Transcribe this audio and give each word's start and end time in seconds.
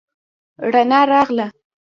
رڼا 0.71 1.01
راغله. 1.11 1.47